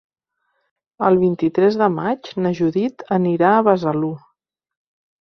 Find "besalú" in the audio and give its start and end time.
3.71-4.15